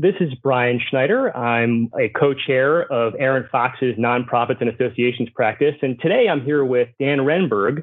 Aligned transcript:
This 0.00 0.14
is 0.20 0.32
Brian 0.44 0.80
Schneider. 0.88 1.36
I'm 1.36 1.90
a 1.98 2.08
co 2.10 2.32
chair 2.32 2.82
of 2.82 3.14
Arent 3.18 3.50
Fox's 3.50 3.96
Nonprofits 3.98 4.60
and 4.60 4.70
Associations 4.70 5.28
practice. 5.34 5.74
And 5.82 6.00
today 6.00 6.28
I'm 6.30 6.40
here 6.40 6.64
with 6.64 6.88
Dan 7.00 7.18
Renberg, 7.18 7.82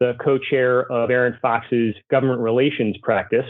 the 0.00 0.14
co 0.24 0.38
chair 0.38 0.90
of 0.90 1.08
Arent 1.12 1.36
Fox's 1.40 1.94
Government 2.10 2.40
Relations 2.40 2.96
practice. 3.00 3.46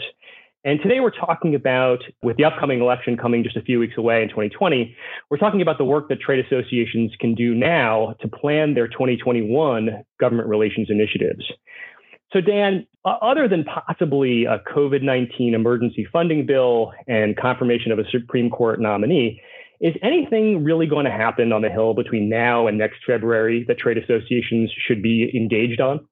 And 0.63 0.79
today 0.83 0.99
we're 0.99 1.09
talking 1.09 1.55
about, 1.55 2.03
with 2.21 2.37
the 2.37 2.45
upcoming 2.45 2.81
election 2.81 3.17
coming 3.17 3.43
just 3.43 3.57
a 3.57 3.63
few 3.63 3.79
weeks 3.79 3.95
away 3.97 4.21
in 4.21 4.29
2020, 4.29 4.95
we're 5.31 5.37
talking 5.37 5.63
about 5.63 5.79
the 5.79 5.83
work 5.83 6.07
that 6.09 6.21
trade 6.21 6.45
associations 6.45 7.13
can 7.19 7.33
do 7.33 7.55
now 7.55 8.13
to 8.21 8.27
plan 8.27 8.75
their 8.75 8.87
2021 8.87 10.03
government 10.19 10.47
relations 10.47 10.91
initiatives. 10.91 11.51
So, 12.33 12.41
Dan, 12.41 12.87
other 13.05 13.47
than 13.47 13.63
possibly 13.63 14.45
a 14.45 14.57
COVID 14.75 15.03
19 15.03 15.53
emergency 15.53 16.07
funding 16.11 16.47
bill 16.47 16.91
and 17.07 17.37
confirmation 17.37 17.91
of 17.91 17.99
a 17.99 18.09
Supreme 18.09 18.49
Court 18.49 18.81
nominee, 18.81 19.39
is 19.79 19.93
anything 20.01 20.63
really 20.63 20.87
going 20.87 21.05
to 21.05 21.11
happen 21.11 21.51
on 21.51 21.61
the 21.61 21.69
Hill 21.69 21.93
between 21.93 22.29
now 22.29 22.65
and 22.65 22.77
next 22.77 22.97
February 23.05 23.65
that 23.67 23.77
trade 23.77 23.99
associations 23.99 24.71
should 24.87 25.03
be 25.03 25.31
engaged 25.35 25.79
on? 25.79 26.07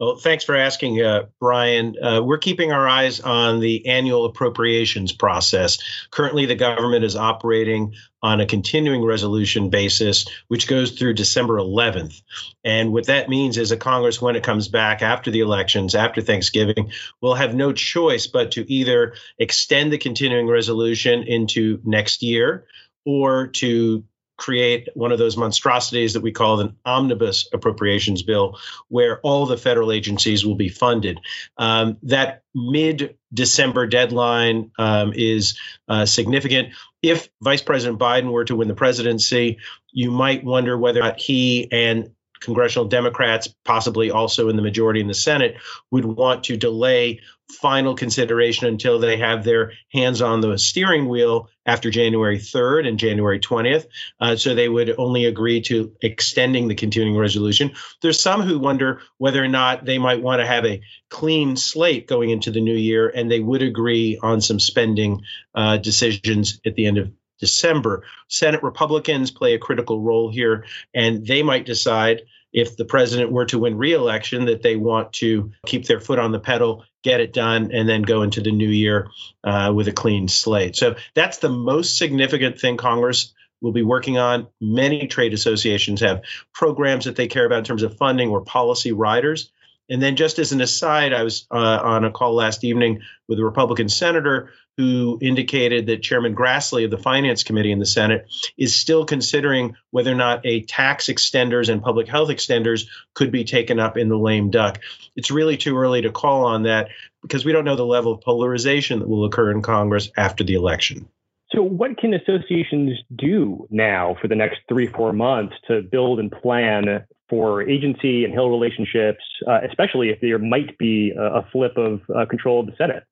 Well, 0.00 0.16
thanks 0.16 0.44
for 0.44 0.54
asking, 0.54 1.02
uh, 1.02 1.24
Brian. 1.40 1.96
Uh, 2.00 2.22
we're 2.22 2.38
keeping 2.38 2.70
our 2.70 2.86
eyes 2.86 3.18
on 3.18 3.58
the 3.58 3.88
annual 3.88 4.26
appropriations 4.26 5.12
process. 5.12 5.78
Currently, 6.12 6.46
the 6.46 6.54
government 6.54 7.04
is 7.04 7.16
operating 7.16 7.94
on 8.22 8.40
a 8.40 8.46
continuing 8.46 9.04
resolution 9.04 9.70
basis, 9.70 10.26
which 10.46 10.68
goes 10.68 10.92
through 10.92 11.14
December 11.14 11.56
11th. 11.56 12.22
And 12.62 12.92
what 12.92 13.06
that 13.06 13.28
means 13.28 13.58
is 13.58 13.72
a 13.72 13.76
Congress, 13.76 14.22
when 14.22 14.36
it 14.36 14.44
comes 14.44 14.68
back 14.68 15.02
after 15.02 15.32
the 15.32 15.40
elections, 15.40 15.96
after 15.96 16.20
Thanksgiving, 16.20 16.92
will 17.20 17.34
have 17.34 17.54
no 17.54 17.72
choice 17.72 18.28
but 18.28 18.52
to 18.52 18.72
either 18.72 19.14
extend 19.38 19.92
the 19.92 19.98
continuing 19.98 20.46
resolution 20.46 21.24
into 21.24 21.80
next 21.84 22.22
year 22.22 22.66
or 23.04 23.48
to 23.48 24.04
create 24.38 24.88
one 24.94 25.12
of 25.12 25.18
those 25.18 25.36
monstrosities 25.36 26.14
that 26.14 26.22
we 26.22 26.32
call 26.32 26.60
an 26.60 26.76
omnibus 26.84 27.48
appropriations 27.52 28.22
bill, 28.22 28.58
where 28.88 29.20
all 29.20 29.44
the 29.44 29.58
federal 29.58 29.92
agencies 29.92 30.46
will 30.46 30.54
be 30.54 30.68
funded. 30.68 31.20
Um, 31.58 31.98
that 32.04 32.42
mid 32.54 33.18
December 33.34 33.86
deadline 33.86 34.70
um, 34.78 35.12
is 35.14 35.58
uh, 35.88 36.06
significant. 36.06 36.70
If 37.02 37.28
Vice 37.42 37.62
President 37.62 37.98
Biden 37.98 38.30
were 38.30 38.44
to 38.44 38.56
win 38.56 38.68
the 38.68 38.74
presidency, 38.74 39.58
you 39.92 40.10
might 40.10 40.44
wonder 40.44 40.78
whether 40.78 41.00
or 41.00 41.04
not 41.04 41.20
he 41.20 41.68
and 41.70 42.12
congressional 42.40 42.88
Democrats, 42.88 43.52
possibly 43.64 44.10
also 44.10 44.48
in 44.48 44.56
the 44.56 44.62
majority 44.62 45.00
in 45.00 45.08
the 45.08 45.14
Senate, 45.14 45.56
would 45.90 46.04
want 46.04 46.44
to 46.44 46.56
delay 46.56 47.20
final 47.50 47.94
consideration 47.94 48.66
until 48.66 48.98
they 48.98 49.16
have 49.16 49.42
their 49.42 49.72
hands 49.92 50.20
on 50.20 50.40
the 50.40 50.58
steering 50.58 51.08
wheel 51.08 51.48
after 51.64 51.90
January 51.90 52.38
3rd 52.38 52.86
and 52.86 52.98
January 52.98 53.40
20th. 53.40 53.86
Uh, 54.20 54.36
so 54.36 54.54
they 54.54 54.68
would 54.68 54.94
only 54.98 55.24
agree 55.24 55.60
to 55.62 55.92
extending 56.02 56.68
the 56.68 56.74
continuing 56.74 57.16
resolution. 57.16 57.72
There's 58.02 58.20
some 58.20 58.42
who 58.42 58.58
wonder 58.58 59.00
whether 59.16 59.42
or 59.42 59.48
not 59.48 59.84
they 59.84 59.98
might 59.98 60.22
want 60.22 60.40
to 60.40 60.46
have 60.46 60.64
a 60.64 60.82
clean 61.08 61.56
slate 61.56 62.06
going 62.06 62.30
into 62.30 62.50
the 62.50 62.60
new 62.60 62.76
year, 62.76 63.08
and 63.08 63.30
they 63.30 63.40
would 63.40 63.62
agree 63.62 64.18
on 64.22 64.40
some 64.40 64.60
spending 64.60 65.22
uh, 65.54 65.78
decisions 65.78 66.60
at 66.66 66.74
the 66.74 66.86
end 66.86 66.98
of 66.98 67.12
December. 67.40 68.04
Senate 68.28 68.62
Republicans 68.62 69.30
play 69.30 69.54
a 69.54 69.58
critical 69.58 70.00
role 70.00 70.30
here, 70.30 70.64
and 70.94 71.26
they 71.26 71.42
might 71.42 71.66
decide 71.66 72.22
if 72.52 72.76
the 72.76 72.84
president 72.84 73.30
were 73.30 73.44
to 73.46 73.58
win 73.58 73.76
re-election 73.76 74.46
that 74.46 74.62
they 74.62 74.76
want 74.76 75.12
to 75.12 75.52
keep 75.66 75.86
their 75.86 76.00
foot 76.00 76.18
on 76.18 76.32
the 76.32 76.40
pedal 76.40 76.84
get 77.02 77.20
it 77.20 77.32
done 77.32 77.70
and 77.72 77.88
then 77.88 78.02
go 78.02 78.22
into 78.22 78.40
the 78.40 78.52
new 78.52 78.68
year 78.68 79.08
uh, 79.44 79.72
with 79.74 79.88
a 79.88 79.92
clean 79.92 80.28
slate. 80.28 80.76
So 80.76 80.96
that's 81.14 81.38
the 81.38 81.48
most 81.48 81.96
significant 81.98 82.60
thing 82.60 82.76
congress 82.76 83.32
will 83.60 83.72
be 83.72 83.82
working 83.82 84.18
on. 84.18 84.48
Many 84.60 85.06
trade 85.06 85.34
associations 85.34 86.00
have 86.00 86.22
programs 86.52 87.04
that 87.06 87.16
they 87.16 87.28
care 87.28 87.44
about 87.44 87.58
in 87.58 87.64
terms 87.64 87.82
of 87.82 87.96
funding 87.96 88.30
or 88.30 88.40
policy 88.40 88.92
riders 88.92 89.50
and 89.88 90.02
then, 90.02 90.16
just 90.16 90.38
as 90.38 90.52
an 90.52 90.60
aside, 90.60 91.12
I 91.12 91.22
was 91.22 91.46
uh, 91.50 91.56
on 91.56 92.04
a 92.04 92.10
call 92.10 92.34
last 92.34 92.64
evening 92.64 93.00
with 93.26 93.38
a 93.38 93.44
Republican 93.44 93.88
senator 93.88 94.50
who 94.76 95.18
indicated 95.20 95.86
that 95.86 96.02
Chairman 96.02 96.36
Grassley 96.36 96.84
of 96.84 96.90
the 96.92 96.98
Finance 96.98 97.42
Committee 97.42 97.72
in 97.72 97.80
the 97.80 97.86
Senate 97.86 98.28
is 98.56 98.76
still 98.76 99.04
considering 99.04 99.74
whether 99.90 100.12
or 100.12 100.14
not 100.14 100.46
a 100.46 100.62
tax 100.62 101.06
extenders 101.06 101.68
and 101.68 101.82
public 101.82 102.06
health 102.06 102.28
extenders 102.28 102.86
could 103.14 103.32
be 103.32 103.42
taken 103.42 103.80
up 103.80 103.96
in 103.96 104.08
the 104.08 104.16
lame 104.16 104.50
duck. 104.50 104.80
It's 105.16 105.32
really 105.32 105.56
too 105.56 105.76
early 105.76 106.02
to 106.02 106.12
call 106.12 106.44
on 106.44 106.62
that 106.62 106.90
because 107.22 107.44
we 107.44 107.52
don't 107.52 107.64
know 107.64 107.74
the 107.74 107.84
level 107.84 108.12
of 108.12 108.20
polarization 108.20 109.00
that 109.00 109.08
will 109.08 109.24
occur 109.24 109.50
in 109.50 109.62
Congress 109.62 110.10
after 110.16 110.44
the 110.44 110.54
election. 110.54 111.08
So, 111.52 111.62
what 111.62 111.96
can 111.96 112.12
associations 112.12 112.98
do 113.16 113.66
now 113.70 114.16
for 114.20 114.28
the 114.28 114.34
next 114.34 114.60
three, 114.68 114.86
four 114.86 115.12
months 115.12 115.54
to 115.66 115.82
build 115.82 116.20
and 116.20 116.30
plan 116.30 117.04
for 117.28 117.62
agency 117.62 118.24
and 118.24 118.32
Hill 118.32 118.50
relationships, 118.50 119.22
uh, 119.46 119.60
especially 119.68 120.10
if 120.10 120.20
there 120.20 120.38
might 120.38 120.76
be 120.78 121.12
a, 121.16 121.44
flip 121.52 121.76
of 121.76 122.00
uh, 122.14 122.26
control 122.26 122.60
of 122.60 122.66
the 122.66 122.76
Senate? 122.76 123.04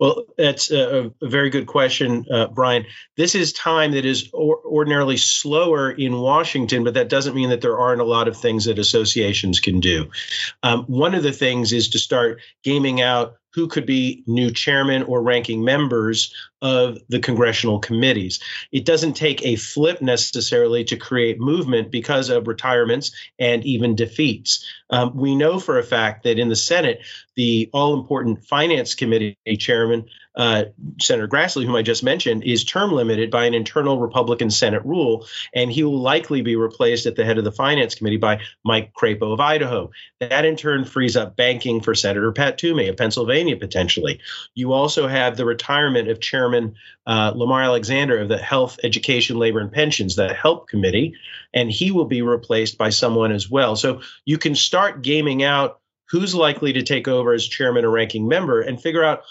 Well, 0.00 0.24
that's 0.36 0.70
a, 0.70 1.12
a 1.20 1.28
very 1.28 1.50
good 1.50 1.66
question, 1.66 2.26
uh, 2.30 2.48
Brian. 2.48 2.84
This 3.16 3.34
is 3.34 3.52
time 3.52 3.92
that 3.92 4.04
is 4.04 4.28
or- 4.32 4.60
ordinarily 4.64 5.16
slower 5.16 5.90
in 5.90 6.18
Washington, 6.18 6.84
but 6.84 6.94
that 6.94 7.08
doesn't 7.08 7.34
mean 7.34 7.50
that 7.50 7.60
there 7.60 7.78
aren't 7.78 8.00
a 8.00 8.04
lot 8.04 8.28
of 8.28 8.36
things 8.36 8.64
that 8.64 8.78
associations 8.78 9.60
can 9.60 9.80
do. 9.80 10.10
Um, 10.62 10.84
one 10.84 11.14
of 11.14 11.22
the 11.22 11.32
things 11.32 11.72
is 11.72 11.90
to 11.90 11.98
start 11.98 12.40
gaming 12.64 13.00
out 13.00 13.36
who 13.54 13.68
could 13.68 13.86
be 13.86 14.24
new 14.26 14.50
chairman 14.50 15.02
or 15.02 15.22
ranking 15.22 15.62
members 15.62 16.34
of 16.62 16.98
the 17.08 17.18
congressional 17.18 17.80
committees. 17.80 18.40
It 18.70 18.84
doesn't 18.84 19.14
take 19.14 19.44
a 19.44 19.56
flip 19.56 20.00
necessarily 20.00 20.84
to 20.84 20.96
create 20.96 21.40
movement 21.40 21.90
because 21.90 22.30
of 22.30 22.46
retirements 22.46 23.10
and 23.38 23.64
even 23.64 23.96
defeats. 23.96 24.64
Um, 24.88 25.16
we 25.16 25.34
know 25.34 25.58
for 25.58 25.78
a 25.78 25.82
fact 25.82 26.22
that 26.22 26.38
in 26.38 26.48
the 26.48 26.56
Senate, 26.56 27.00
the 27.34 27.68
all 27.72 27.94
important 27.94 28.46
finance 28.46 28.94
committee 28.94 29.36
chairman 29.58 30.06
uh, 30.34 30.64
Senator 31.00 31.28
Grassley, 31.28 31.66
whom 31.66 31.76
I 31.76 31.82
just 31.82 32.02
mentioned, 32.02 32.44
is 32.44 32.64
term 32.64 32.92
limited 32.92 33.30
by 33.30 33.44
an 33.44 33.54
internal 33.54 33.98
Republican 33.98 34.50
Senate 34.50 34.84
rule, 34.84 35.26
and 35.54 35.70
he 35.70 35.84
will 35.84 36.00
likely 36.00 36.40
be 36.40 36.56
replaced 36.56 37.06
at 37.06 37.16
the 37.16 37.24
head 37.24 37.38
of 37.38 37.44
the 37.44 37.52
Finance 37.52 37.94
Committee 37.94 38.16
by 38.16 38.40
Mike 38.64 38.92
Crapo 38.94 39.32
of 39.32 39.40
Idaho. 39.40 39.90
That 40.20 40.44
in 40.44 40.56
turn 40.56 40.84
frees 40.84 41.16
up 41.16 41.36
banking 41.36 41.80
for 41.80 41.94
Senator 41.94 42.32
Pat 42.32 42.56
Toomey 42.56 42.88
of 42.88 42.96
Pennsylvania 42.96 43.56
potentially. 43.56 44.20
You 44.54 44.72
also 44.72 45.06
have 45.06 45.36
the 45.36 45.44
retirement 45.44 46.08
of 46.08 46.20
Chairman 46.20 46.51
uh, 47.06 47.32
Lamar 47.34 47.62
Alexander 47.62 48.18
of 48.18 48.28
the 48.28 48.38
Health, 48.38 48.78
Education, 48.82 49.38
Labor, 49.38 49.60
and 49.60 49.72
Pensions, 49.72 50.16
the 50.16 50.32
HELP 50.32 50.68
Committee, 50.68 51.14
and 51.52 51.70
he 51.70 51.90
will 51.90 52.04
be 52.04 52.22
replaced 52.22 52.78
by 52.78 52.90
someone 52.90 53.32
as 53.32 53.50
well. 53.50 53.76
So 53.76 54.02
you 54.24 54.38
can 54.38 54.54
start 54.54 55.02
gaming 55.02 55.42
out 55.42 55.80
who's 56.10 56.34
likely 56.34 56.74
to 56.74 56.82
take 56.82 57.08
over 57.08 57.32
as 57.32 57.46
chairman 57.46 57.84
or 57.84 57.90
ranking 57.90 58.28
member 58.28 58.60
and 58.60 58.80
figure 58.80 59.02
out 59.02 59.22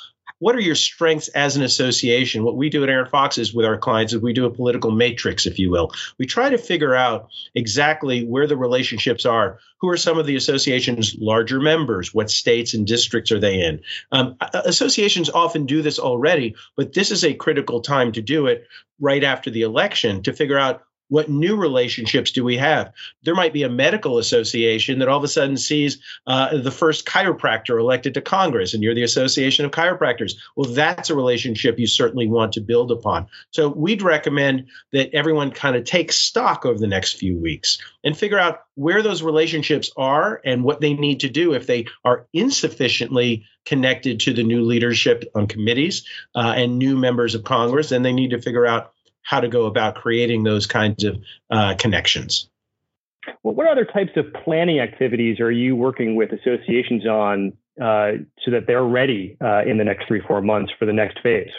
what 0.41 0.55
are 0.55 0.59
your 0.59 0.73
strengths 0.73 1.27
as 1.27 1.55
an 1.55 1.61
association? 1.61 2.43
What 2.43 2.57
we 2.57 2.71
do 2.71 2.81
at 2.83 2.89
Arent 2.89 3.11
Fox 3.11 3.37
is 3.37 3.53
with 3.53 3.63
our 3.63 3.77
clients 3.77 4.11
is 4.11 4.19
we 4.19 4.33
do 4.33 4.45
a 4.45 4.49
political 4.49 4.89
matrix, 4.89 5.45
if 5.45 5.59
you 5.59 5.69
will. 5.69 5.91
We 6.17 6.25
try 6.25 6.49
to 6.49 6.57
figure 6.57 6.95
out 6.95 7.29
exactly 7.53 8.25
where 8.25 8.47
the 8.47 8.57
relationships 8.57 9.23
are. 9.23 9.59
Who 9.81 9.89
are 9.89 9.97
some 9.97 10.17
of 10.17 10.25
the 10.25 10.35
association's 10.35 11.15
larger 11.19 11.59
members? 11.59 12.11
What 12.11 12.31
states 12.31 12.73
and 12.73 12.87
districts 12.87 13.31
are 13.31 13.39
they 13.39 13.61
in? 13.61 13.81
Um, 14.11 14.35
associations 14.65 15.29
often 15.29 15.67
do 15.67 15.83
this 15.83 15.99
already, 15.99 16.55
but 16.75 16.93
this 16.93 17.11
is 17.11 17.23
a 17.23 17.35
critical 17.35 17.81
time 17.81 18.11
to 18.13 18.21
do 18.23 18.47
it 18.47 18.67
right 18.99 19.23
after 19.23 19.51
the 19.51 19.61
election 19.61 20.23
to 20.23 20.33
figure 20.33 20.57
out 20.57 20.81
what 21.11 21.29
new 21.29 21.57
relationships 21.57 22.31
do 22.31 22.41
we 22.41 22.55
have? 22.55 22.93
There 23.23 23.35
might 23.35 23.51
be 23.51 23.63
a 23.63 23.69
medical 23.69 24.17
association 24.17 24.99
that 24.99 25.09
all 25.09 25.17
of 25.17 25.25
a 25.25 25.27
sudden 25.27 25.57
sees 25.57 25.99
uh, 26.25 26.55
the 26.55 26.71
first 26.71 27.05
chiropractor 27.05 27.77
elected 27.77 28.13
to 28.13 28.21
Congress, 28.21 28.73
and 28.73 28.81
you're 28.81 28.95
the 28.95 29.03
Association 29.03 29.65
of 29.65 29.71
Chiropractors. 29.71 30.35
Well, 30.55 30.71
that's 30.71 31.09
a 31.09 31.15
relationship 31.15 31.77
you 31.77 31.85
certainly 31.85 32.27
want 32.27 32.53
to 32.53 32.61
build 32.61 32.91
upon. 32.91 33.27
So 33.49 33.67
we'd 33.67 34.01
recommend 34.01 34.67
that 34.93 35.13
everyone 35.13 35.51
kind 35.51 35.75
of 35.75 35.83
take 35.83 36.13
stock 36.13 36.65
over 36.65 36.79
the 36.79 36.87
next 36.87 37.17
few 37.17 37.37
weeks 37.37 37.79
and 38.05 38.17
figure 38.17 38.39
out 38.39 38.61
where 38.75 39.03
those 39.03 39.21
relationships 39.21 39.91
are 39.97 40.39
and 40.45 40.63
what 40.63 40.79
they 40.79 40.93
need 40.93 41.19
to 41.19 41.29
do 41.29 41.53
if 41.53 41.67
they 41.67 41.87
are 42.05 42.25
insufficiently 42.31 43.45
connected 43.65 44.21
to 44.21 44.33
the 44.33 44.43
new 44.43 44.63
leadership 44.63 45.25
on 45.35 45.45
committees 45.45 46.05
uh, 46.35 46.53
and 46.55 46.79
new 46.79 46.95
members 46.95 47.35
of 47.35 47.43
Congress. 47.43 47.89
Then 47.89 48.01
they 48.01 48.13
need 48.13 48.29
to 48.29 48.41
figure 48.41 48.65
out 48.65 48.93
how 49.31 49.39
to 49.39 49.47
go 49.47 49.65
about 49.65 49.95
creating 49.95 50.43
those 50.43 50.67
kinds 50.67 51.05
of 51.05 51.15
uh, 51.49 51.73
connections. 51.79 52.49
Well, 53.43 53.55
what 53.55 53.65
other 53.65 53.85
types 53.85 54.11
of 54.17 54.25
planning 54.43 54.81
activities 54.81 55.39
are 55.39 55.51
you 55.51 55.73
working 55.73 56.15
with 56.15 56.33
associations 56.33 57.07
on 57.07 57.53
uh, 57.81 58.11
so 58.43 58.51
that 58.51 58.67
they're 58.67 58.83
ready 58.83 59.37
uh, 59.39 59.63
in 59.65 59.77
the 59.77 59.85
next 59.85 60.05
three, 60.05 60.21
four 60.27 60.41
months 60.41 60.73
for 60.77 60.85
the 60.85 60.91
next 60.91 61.19
phase? 61.23 61.51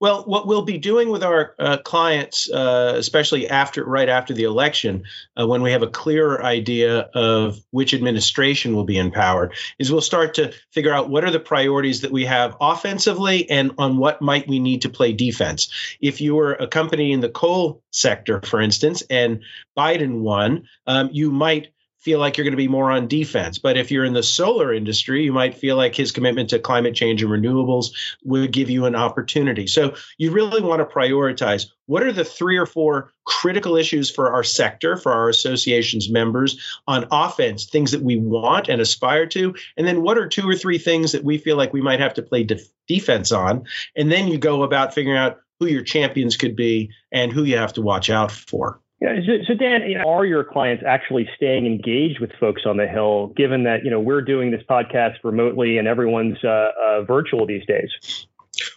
Well, 0.00 0.24
what 0.24 0.46
we'll 0.46 0.62
be 0.62 0.78
doing 0.78 1.08
with 1.08 1.22
our 1.22 1.54
uh, 1.58 1.78
clients, 1.78 2.50
uh, 2.50 2.94
especially 2.96 3.48
after 3.48 3.84
right 3.84 4.08
after 4.08 4.34
the 4.34 4.44
election, 4.44 5.04
uh, 5.38 5.46
when 5.46 5.62
we 5.62 5.72
have 5.72 5.82
a 5.82 5.88
clearer 5.88 6.42
idea 6.44 7.00
of 7.14 7.58
which 7.70 7.94
administration 7.94 8.74
will 8.74 8.84
be 8.84 8.98
in 8.98 9.10
power, 9.10 9.50
is 9.78 9.90
we'll 9.90 10.00
start 10.00 10.34
to 10.34 10.52
figure 10.70 10.92
out 10.92 11.08
what 11.08 11.24
are 11.24 11.30
the 11.30 11.40
priorities 11.40 12.02
that 12.02 12.12
we 12.12 12.24
have 12.24 12.56
offensively 12.60 13.48
and 13.50 13.72
on 13.78 13.96
what 13.96 14.22
might 14.22 14.48
we 14.48 14.58
need 14.58 14.82
to 14.82 14.88
play 14.88 15.12
defense. 15.12 15.68
If 16.00 16.20
you 16.20 16.34
were 16.34 16.54
a 16.54 16.66
company 16.66 17.12
in 17.12 17.20
the 17.20 17.28
coal 17.28 17.82
sector, 17.90 18.40
for 18.42 18.60
instance, 18.60 19.02
and 19.10 19.42
Biden 19.76 20.20
won, 20.20 20.68
um, 20.86 21.10
you 21.12 21.30
might 21.30 21.68
feel 22.06 22.20
like 22.20 22.36
you're 22.36 22.44
going 22.44 22.52
to 22.52 22.56
be 22.56 22.68
more 22.68 22.92
on 22.92 23.08
defense. 23.08 23.58
But 23.58 23.76
if 23.76 23.90
you're 23.90 24.04
in 24.04 24.12
the 24.12 24.22
solar 24.22 24.72
industry, 24.72 25.24
you 25.24 25.32
might 25.32 25.56
feel 25.56 25.74
like 25.74 25.96
his 25.96 26.12
commitment 26.12 26.50
to 26.50 26.60
climate 26.60 26.94
change 26.94 27.20
and 27.20 27.32
renewables 27.32 27.86
would 28.22 28.52
give 28.52 28.70
you 28.70 28.84
an 28.86 28.94
opportunity. 28.94 29.66
So 29.66 29.96
you 30.16 30.30
really 30.30 30.62
want 30.62 30.78
to 30.78 30.94
prioritize 30.94 31.66
what 31.86 32.04
are 32.04 32.12
the 32.12 32.24
three 32.24 32.58
or 32.58 32.64
four 32.64 33.12
critical 33.24 33.74
issues 33.74 34.08
for 34.08 34.32
our 34.32 34.44
sector, 34.44 34.96
for 34.96 35.10
our 35.10 35.28
association's 35.28 36.08
members 36.08 36.80
on 36.86 37.08
offense, 37.10 37.66
things 37.66 37.90
that 37.90 38.02
we 38.02 38.16
want 38.16 38.68
and 38.68 38.80
aspire 38.80 39.26
to? 39.26 39.56
And 39.76 39.84
then 39.84 40.00
what 40.00 40.16
are 40.16 40.28
two 40.28 40.48
or 40.48 40.54
three 40.54 40.78
things 40.78 41.10
that 41.10 41.24
we 41.24 41.38
feel 41.38 41.56
like 41.56 41.72
we 41.72 41.82
might 41.82 41.98
have 41.98 42.14
to 42.14 42.22
play 42.22 42.44
def- 42.44 42.70
defense 42.86 43.32
on? 43.32 43.64
And 43.96 44.12
then 44.12 44.28
you 44.28 44.38
go 44.38 44.62
about 44.62 44.94
figuring 44.94 45.18
out 45.18 45.40
who 45.58 45.66
your 45.66 45.82
champions 45.82 46.36
could 46.36 46.54
be 46.54 46.90
and 47.10 47.32
who 47.32 47.42
you 47.42 47.56
have 47.56 47.72
to 47.72 47.82
watch 47.82 48.10
out 48.10 48.30
for. 48.30 48.80
Yeah, 49.00 49.16
so, 49.46 49.52
Dan, 49.52 49.82
you 49.90 49.98
know, 49.98 50.08
are 50.08 50.24
your 50.24 50.42
clients 50.42 50.82
actually 50.86 51.28
staying 51.36 51.66
engaged 51.66 52.18
with 52.18 52.32
folks 52.40 52.62
on 52.64 52.78
the 52.78 52.86
Hill, 52.86 53.26
given 53.36 53.64
that 53.64 53.84
you 53.84 53.90
know 53.90 54.00
we're 54.00 54.22
doing 54.22 54.50
this 54.50 54.62
podcast 54.62 55.16
remotely 55.22 55.76
and 55.76 55.86
everyone's 55.86 56.42
uh, 56.42 56.70
uh, 56.82 57.02
virtual 57.02 57.44
these 57.46 57.66
days? 57.66 57.90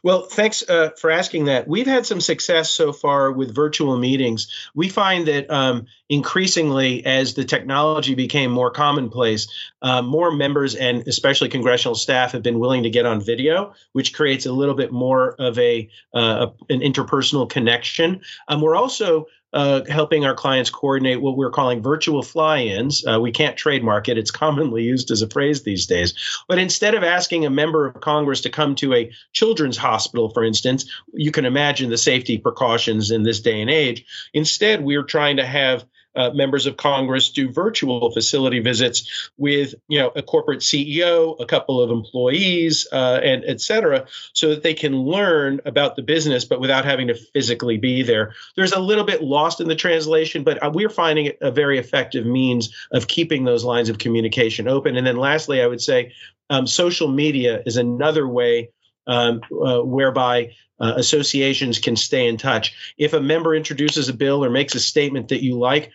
Well, 0.03 0.23
thanks 0.23 0.67
uh, 0.67 0.89
for 0.97 1.09
asking 1.09 1.45
that. 1.45 1.67
We've 1.67 1.87
had 1.87 2.05
some 2.05 2.19
success 2.19 2.69
so 2.69 2.91
far 2.91 3.31
with 3.31 3.55
virtual 3.55 3.97
meetings. 3.97 4.69
We 4.75 4.89
find 4.89 5.27
that 5.27 5.49
um, 5.49 5.87
increasingly, 6.09 7.05
as 7.05 7.33
the 7.33 7.45
technology 7.45 8.15
became 8.15 8.51
more 8.51 8.71
commonplace, 8.71 9.47
uh, 9.81 10.01
more 10.01 10.31
members 10.31 10.75
and 10.75 11.07
especially 11.07 11.49
congressional 11.49 11.95
staff 11.95 12.33
have 12.33 12.43
been 12.43 12.59
willing 12.59 12.83
to 12.83 12.89
get 12.89 13.05
on 13.05 13.21
video, 13.21 13.73
which 13.93 14.13
creates 14.13 14.45
a 14.45 14.51
little 14.51 14.75
bit 14.75 14.91
more 14.91 15.35
of 15.39 15.57
a 15.57 15.89
uh, 16.13 16.47
an 16.69 16.81
interpersonal 16.81 17.49
connection. 17.49 18.21
Um, 18.47 18.61
we're 18.61 18.75
also 18.75 19.27
uh, 19.53 19.81
helping 19.89 20.25
our 20.25 20.35
clients 20.35 20.69
coordinate 20.69 21.21
what 21.21 21.37
we're 21.37 21.49
calling 21.51 21.81
virtual 21.81 22.21
fly-ins. 22.21 23.05
Uh, 23.05 23.19
we 23.19 23.31
can't 23.31 23.57
trademark 23.57 24.09
it; 24.09 24.17
it's 24.17 24.31
commonly 24.31 24.83
used 24.83 25.11
as 25.11 25.21
a 25.21 25.29
phrase 25.29 25.63
these 25.63 25.85
days. 25.85 26.13
But 26.47 26.59
instead 26.59 26.95
of 26.95 27.03
asking 27.03 27.45
a 27.45 27.49
member 27.49 27.85
of 27.85 28.01
Congress 28.01 28.41
to 28.41 28.49
come 28.49 28.75
to 28.75 28.93
a 28.93 29.11
children's 29.33 29.77
hospital, 29.77 30.29
for 30.29 30.43
instance, 30.43 30.85
you 31.13 31.31
can 31.31 31.45
imagine 31.45 31.89
the 31.89 31.97
safety 31.97 32.37
precautions 32.37 33.11
in 33.11 33.23
this 33.23 33.39
day 33.39 33.61
and 33.61 33.69
age. 33.69 34.05
Instead, 34.33 34.83
we're 34.83 35.03
trying 35.03 35.37
to 35.37 35.45
have 35.45 35.85
uh, 36.15 36.31
members 36.31 36.65
of 36.65 36.77
Congress 36.77 37.29
do 37.29 37.51
virtual 37.51 38.11
facility 38.11 38.59
visits 38.59 39.29
with, 39.37 39.75
you 39.87 39.99
know, 39.99 40.11
a 40.15 40.21
corporate 40.21 40.59
CEO, 40.59 41.39
a 41.39 41.45
couple 41.45 41.81
of 41.81 41.91
employees, 41.91 42.87
uh, 42.91 43.19
and 43.23 43.43
et 43.45 43.61
cetera, 43.61 44.07
so 44.33 44.49
that 44.49 44.63
they 44.63 44.73
can 44.73 44.95
learn 44.95 45.61
about 45.65 45.95
the 45.95 46.01
business, 46.01 46.45
but 46.45 46.59
without 46.59 46.85
having 46.85 47.07
to 47.07 47.15
physically 47.15 47.77
be 47.77 48.03
there. 48.03 48.33
There's 48.55 48.73
a 48.73 48.79
little 48.79 49.03
bit 49.05 49.23
lost 49.23 49.61
in 49.61 49.67
the 49.67 49.75
translation, 49.75 50.43
but 50.43 50.61
uh, 50.63 50.71
we're 50.73 50.89
finding 50.89 51.27
it 51.27 51.37
a 51.41 51.51
very 51.51 51.77
effective 51.79 52.25
means 52.25 52.73
of 52.91 53.07
keeping 53.07 53.45
those 53.45 53.63
lines 53.63 53.89
of 53.89 53.97
communication 53.97 54.67
open. 54.67 54.97
And 54.97 55.05
then 55.05 55.17
lastly, 55.17 55.61
I 55.61 55.67
would 55.67 55.81
say 55.81 56.13
um, 56.49 56.65
social 56.65 57.07
media 57.07 57.61
is 57.65 57.77
another 57.77 58.27
way 58.27 58.71
um, 59.09 59.41
uh, 59.51 59.81
whereby 59.81 60.53
uh, 60.79 60.93
associations 60.95 61.79
can 61.79 61.95
stay 61.95 62.27
in 62.27 62.37
touch. 62.37 62.93
If 62.97 63.13
a 63.13 63.19
member 63.19 63.55
introduces 63.55 64.07
a 64.07 64.13
bill 64.13 64.45
or 64.45 64.49
makes 64.49 64.75
a 64.75 64.79
statement 64.79 65.29
that 65.29 65.43
you 65.43 65.57
like, 65.57 65.91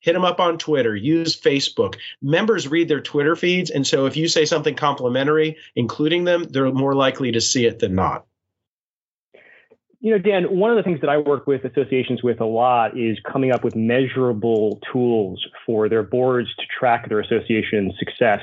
hit 0.00 0.12
them 0.12 0.24
up 0.24 0.40
on 0.40 0.56
Twitter, 0.56 0.94
use 0.94 1.38
Facebook. 1.38 1.96
Members 2.22 2.68
read 2.68 2.88
their 2.88 3.00
Twitter 3.00 3.34
feeds. 3.34 3.70
And 3.70 3.86
so 3.86 4.06
if 4.06 4.16
you 4.16 4.28
say 4.28 4.44
something 4.44 4.76
complimentary, 4.76 5.56
including 5.74 6.24
them, 6.24 6.44
they're 6.44 6.70
more 6.72 6.94
likely 6.94 7.32
to 7.32 7.40
see 7.40 7.66
it 7.66 7.80
than 7.80 7.96
not. 7.96 8.24
You 10.00 10.12
know, 10.12 10.18
Dan, 10.18 10.56
one 10.56 10.70
of 10.70 10.76
the 10.76 10.84
things 10.84 11.00
that 11.00 11.10
I 11.10 11.18
work 11.18 11.48
with 11.48 11.64
associations 11.64 12.22
with 12.22 12.40
a 12.40 12.44
lot 12.44 12.96
is 12.96 13.18
coming 13.30 13.50
up 13.50 13.64
with 13.64 13.74
measurable 13.74 14.80
tools 14.92 15.44
for 15.66 15.88
their 15.88 16.04
boards 16.04 16.48
to 16.54 16.62
track 16.78 17.08
their 17.08 17.18
association's 17.18 17.94
success. 17.98 18.40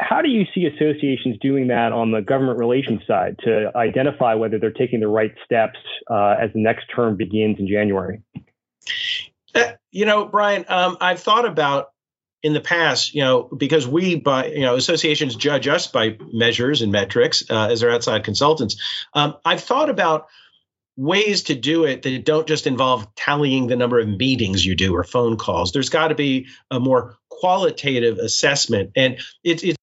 How 0.00 0.20
do 0.20 0.28
you 0.28 0.46
see 0.52 0.66
associations 0.66 1.36
doing 1.40 1.68
that 1.68 1.92
on 1.92 2.10
the 2.10 2.20
government 2.20 2.58
relations 2.58 3.02
side 3.06 3.36
to 3.44 3.70
identify 3.76 4.34
whether 4.34 4.58
they're 4.58 4.72
taking 4.72 4.98
the 4.98 5.06
right 5.06 5.32
steps 5.44 5.78
uh, 6.10 6.34
as 6.40 6.52
the 6.54 6.60
next 6.60 6.86
term 6.94 7.16
begins 7.16 7.60
in 7.60 7.68
January? 7.68 8.22
Uh, 9.54 9.72
you 9.92 10.06
know, 10.06 10.24
Brian, 10.24 10.64
um, 10.66 10.96
I've 11.00 11.20
thought 11.20 11.44
about 11.44 11.90
in 12.42 12.52
the 12.52 12.60
past, 12.60 13.14
you 13.14 13.22
know, 13.22 13.42
because 13.42 13.86
we, 13.86 14.16
by 14.16 14.46
you 14.46 14.62
know, 14.62 14.74
associations 14.74 15.36
judge 15.36 15.68
us 15.68 15.86
by 15.86 16.16
measures 16.32 16.82
and 16.82 16.90
metrics 16.90 17.44
uh, 17.48 17.68
as 17.70 17.80
their 17.80 17.92
outside 17.92 18.24
consultants. 18.24 18.76
Um, 19.14 19.36
I've 19.44 19.60
thought 19.60 19.90
about 19.90 20.28
ways 20.96 21.44
to 21.44 21.54
do 21.54 21.84
it 21.84 22.02
that 22.02 22.24
don't 22.24 22.46
just 22.46 22.66
involve 22.66 23.14
tallying 23.14 23.66
the 23.66 23.76
number 23.76 23.98
of 23.98 24.08
meetings 24.08 24.64
you 24.64 24.74
do 24.74 24.94
or 24.94 25.04
phone 25.04 25.36
calls. 25.36 25.72
There's 25.72 25.88
got 25.88 26.08
to 26.08 26.14
be 26.14 26.48
a 26.70 26.80
more 26.80 27.16
qualitative 27.28 28.18
assessment, 28.18 28.92
and 28.96 29.18
it's 29.42 29.62
it's 29.62 29.76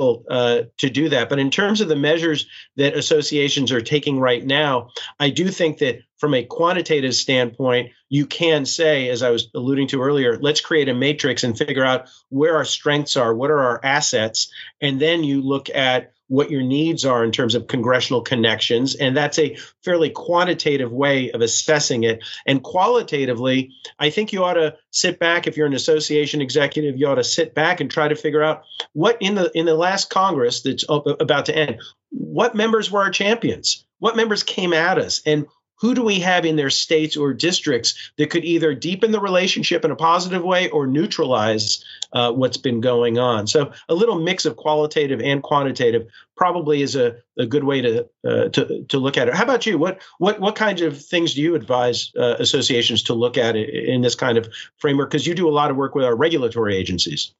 uh, 0.00 0.62
to 0.78 0.90
do 0.90 1.08
that. 1.10 1.28
But 1.28 1.38
in 1.38 1.50
terms 1.50 1.80
of 1.80 1.88
the 1.88 1.96
measures 1.96 2.46
that 2.76 2.96
associations 2.96 3.70
are 3.70 3.80
taking 3.80 4.18
right 4.18 4.44
now, 4.44 4.88
I 5.20 5.30
do 5.30 5.48
think 5.48 5.78
that 5.78 6.00
from 6.18 6.34
a 6.34 6.44
quantitative 6.44 7.14
standpoint, 7.14 7.92
you 8.08 8.26
can 8.26 8.64
say, 8.64 9.08
as 9.10 9.22
I 9.22 9.30
was 9.30 9.48
alluding 9.54 9.88
to 9.88 10.02
earlier, 10.02 10.38
let's 10.38 10.60
create 10.60 10.88
a 10.88 10.94
matrix 10.94 11.44
and 11.44 11.56
figure 11.56 11.84
out 11.84 12.08
where 12.30 12.56
our 12.56 12.64
strengths 12.64 13.16
are, 13.16 13.34
what 13.34 13.50
are 13.50 13.60
our 13.60 13.80
assets, 13.84 14.52
and 14.80 15.00
then 15.00 15.24
you 15.24 15.40
look 15.42 15.70
at 15.70 16.12
what 16.32 16.50
your 16.50 16.62
needs 16.62 17.04
are 17.04 17.22
in 17.22 17.30
terms 17.30 17.54
of 17.54 17.66
congressional 17.66 18.22
connections. 18.22 18.94
And 18.94 19.14
that's 19.14 19.38
a 19.38 19.54
fairly 19.84 20.08
quantitative 20.08 20.90
way 20.90 21.30
of 21.30 21.42
assessing 21.42 22.04
it. 22.04 22.24
And 22.46 22.62
qualitatively, 22.62 23.72
I 23.98 24.08
think 24.08 24.32
you 24.32 24.42
ought 24.42 24.54
to 24.54 24.74
sit 24.90 25.18
back 25.18 25.46
if 25.46 25.58
you're 25.58 25.66
an 25.66 25.74
association 25.74 26.40
executive, 26.40 26.96
you 26.96 27.06
ought 27.06 27.16
to 27.16 27.24
sit 27.24 27.54
back 27.54 27.80
and 27.80 27.90
try 27.90 28.08
to 28.08 28.16
figure 28.16 28.42
out 28.42 28.62
what 28.94 29.18
in 29.20 29.34
the 29.34 29.50
in 29.54 29.66
the 29.66 29.74
last 29.74 30.08
Congress 30.08 30.62
that's 30.62 30.86
about 30.88 31.46
to 31.46 31.54
end, 31.54 31.82
what 32.08 32.54
members 32.54 32.90
were 32.90 33.02
our 33.02 33.10
champions? 33.10 33.84
What 33.98 34.16
members 34.16 34.42
came 34.42 34.72
at 34.72 34.96
us? 34.96 35.20
And 35.26 35.46
who 35.82 35.94
do 35.94 36.04
we 36.04 36.20
have 36.20 36.44
in 36.44 36.54
their 36.54 36.70
states 36.70 37.16
or 37.16 37.34
districts 37.34 38.12
that 38.16 38.30
could 38.30 38.44
either 38.44 38.72
deepen 38.72 39.10
the 39.10 39.20
relationship 39.20 39.84
in 39.84 39.90
a 39.90 39.96
positive 39.96 40.44
way 40.44 40.70
or 40.70 40.86
neutralize 40.86 41.84
uh, 42.12 42.30
what's 42.30 42.56
been 42.56 42.80
going 42.80 43.18
on? 43.18 43.48
So 43.48 43.72
a 43.88 43.94
little 43.94 44.20
mix 44.20 44.44
of 44.46 44.56
qualitative 44.56 45.20
and 45.20 45.42
quantitative 45.42 46.06
probably 46.36 46.82
is 46.82 46.94
a, 46.94 47.16
a 47.36 47.46
good 47.46 47.64
way 47.64 47.80
to, 47.80 48.08
uh, 48.24 48.48
to 48.50 48.84
to 48.90 48.98
look 48.98 49.16
at 49.18 49.26
it. 49.26 49.34
How 49.34 49.42
about 49.42 49.66
you? 49.66 49.76
What 49.76 50.00
what 50.18 50.38
what 50.38 50.54
kinds 50.54 50.82
of 50.82 51.04
things 51.04 51.34
do 51.34 51.42
you 51.42 51.56
advise 51.56 52.12
uh, 52.16 52.36
associations 52.38 53.02
to 53.04 53.14
look 53.14 53.36
at 53.36 53.56
in 53.56 54.02
this 54.02 54.14
kind 54.14 54.38
of 54.38 54.48
framework? 54.76 55.10
Because 55.10 55.26
you 55.26 55.34
do 55.34 55.48
a 55.48 55.50
lot 55.60 55.72
of 55.72 55.76
work 55.76 55.96
with 55.96 56.04
our 56.04 56.14
regulatory 56.14 56.76
agencies. 56.76 57.34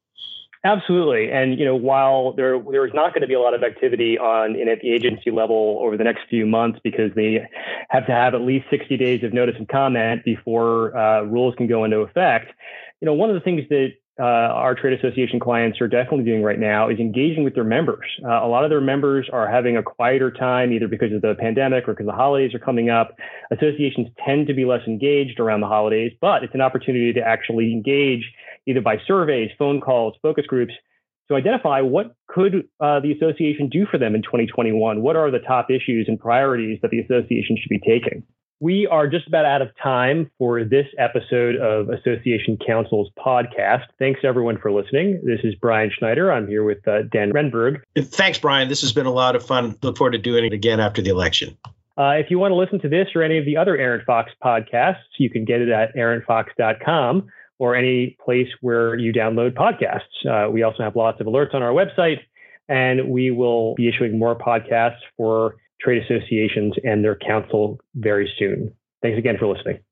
Absolutely, 0.65 1.29
and 1.29 1.59
you 1.59 1.65
know, 1.65 1.75
while 1.75 2.31
there 2.31 2.57
there 2.71 2.85
is 2.85 2.93
not 2.93 3.13
going 3.13 3.21
to 3.21 3.27
be 3.27 3.33
a 3.33 3.39
lot 3.39 3.53
of 3.53 3.63
activity 3.63 4.17
on 4.17 4.55
in 4.55 4.69
at 4.69 4.79
the 4.79 4.91
agency 4.93 5.29
level 5.29 5.79
over 5.81 5.97
the 5.97 6.05
next 6.05 6.21
few 6.29 6.45
months 6.45 6.79
because 6.85 7.11
they 7.15 7.45
have 7.89 8.05
to 8.05 8.13
have 8.13 8.33
at 8.33 8.39
least 8.41 8.67
60 8.69 8.95
days 8.95 9.23
of 9.25 9.33
notice 9.33 9.55
and 9.57 9.67
comment 9.67 10.23
before 10.23 10.95
uh, 10.95 11.23
rules 11.23 11.53
can 11.55 11.67
go 11.67 11.83
into 11.83 11.97
effect. 11.97 12.53
You 13.01 13.07
know, 13.07 13.13
one 13.13 13.29
of 13.29 13.33
the 13.33 13.41
things 13.41 13.63
that 13.69 13.89
uh, 14.19 14.23
our 14.23 14.75
trade 14.75 14.97
association 14.97 15.39
clients 15.39 15.81
are 15.81 15.87
definitely 15.87 16.23
doing 16.23 16.43
right 16.43 16.59
now 16.59 16.87
is 16.87 16.99
engaging 16.99 17.43
with 17.43 17.55
their 17.55 17.63
members. 17.63 18.05
Uh, 18.23 18.45
a 18.45 18.47
lot 18.47 18.63
of 18.63 18.69
their 18.69 18.81
members 18.81 19.27
are 19.33 19.47
having 19.47 19.75
a 19.75 19.81
quieter 19.81 20.29
time, 20.29 20.71
either 20.71 20.87
because 20.87 21.11
of 21.11 21.21
the 21.21 21.33
pandemic 21.39 21.87
or 21.87 21.93
because 21.93 22.05
the 22.05 22.13
holidays 22.13 22.53
are 22.53 22.59
coming 22.59 22.89
up. 22.89 23.15
Associations 23.51 24.07
tend 24.23 24.47
to 24.47 24.53
be 24.53 24.65
less 24.65 24.81
engaged 24.85 25.39
around 25.39 25.61
the 25.61 25.67
holidays, 25.67 26.11
but 26.21 26.43
it's 26.43 26.53
an 26.53 26.61
opportunity 26.61 27.11
to 27.13 27.21
actually 27.21 27.73
engage 27.73 28.23
either 28.67 28.81
by 28.81 28.97
surveys, 29.07 29.49
phone 29.57 29.81
calls, 29.81 30.13
focus 30.21 30.45
groups 30.45 30.73
to 31.29 31.35
identify 31.35 31.81
what 31.81 32.15
could 32.27 32.67
uh, 32.79 32.99
the 32.99 33.13
association 33.13 33.69
do 33.69 33.85
for 33.89 33.97
them 33.97 34.13
in 34.13 34.21
2021. 34.21 35.01
What 35.01 35.15
are 35.15 35.31
the 35.31 35.39
top 35.39 35.71
issues 35.71 36.05
and 36.07 36.19
priorities 36.19 36.79
that 36.81 36.91
the 36.91 36.99
association 36.99 37.57
should 37.59 37.69
be 37.69 37.79
taking? 37.79 38.23
We 38.63 38.87
are 38.87 39.09
just 39.09 39.27
about 39.27 39.43
out 39.43 39.61
of 39.61 39.75
time 39.75 40.31
for 40.37 40.63
this 40.63 40.85
episode 40.97 41.57
of 41.57 41.89
Association 41.89 42.57
Counsel's 42.65 43.09
podcast. 43.19 43.83
Thanks 43.99 44.21
everyone 44.23 44.57
for 44.57 44.71
listening. 44.71 45.19
This 45.21 45.41
is 45.43 45.53
Brian 45.55 45.91
Schneider. 45.93 46.31
I'm 46.31 46.47
here 46.47 46.63
with 46.63 46.87
uh, 46.87 47.01
Dan 47.11 47.33
Renberg. 47.33 47.81
Thanks, 47.97 48.39
Brian. 48.39 48.69
This 48.69 48.79
has 48.79 48.93
been 48.93 49.05
a 49.05 49.11
lot 49.11 49.35
of 49.35 49.45
fun. 49.45 49.77
Look 49.81 49.97
forward 49.97 50.11
to 50.11 50.17
doing 50.17 50.45
it 50.45 50.53
again 50.53 50.79
after 50.79 51.01
the 51.01 51.09
election. 51.09 51.57
Uh, 51.97 52.11
if 52.11 52.31
you 52.31 52.39
want 52.39 52.51
to 52.51 52.55
listen 52.55 52.79
to 52.79 52.87
this 52.87 53.09
or 53.13 53.21
any 53.21 53.37
of 53.37 53.43
the 53.43 53.57
other 53.57 53.75
Arent 53.75 54.05
Fox 54.05 54.31
podcasts, 54.41 55.01
you 55.17 55.29
can 55.29 55.43
get 55.43 55.59
it 55.59 55.67
at 55.67 55.93
arentfox.com 55.93 57.27
or 57.59 57.75
any 57.75 58.15
place 58.23 58.47
where 58.61 58.95
you 58.95 59.11
download 59.11 59.55
podcasts. 59.55 60.25
Uh, 60.25 60.49
we 60.49 60.63
also 60.63 60.83
have 60.83 60.95
lots 60.95 61.19
of 61.19 61.27
alerts 61.27 61.53
on 61.53 61.61
our 61.61 61.73
website, 61.73 62.19
and 62.69 63.09
we 63.09 63.29
will 63.29 63.75
be 63.75 63.89
issuing 63.89 64.17
more 64.17 64.37
podcasts 64.39 65.01
for 65.17 65.57
trade 65.83 66.03
associations 66.03 66.73
and 66.83 67.03
their 67.03 67.15
counsel 67.15 67.79
very 67.95 68.31
soon. 68.37 68.73
Thanks 69.01 69.17
again 69.17 69.35
for 69.37 69.47
listening. 69.47 69.83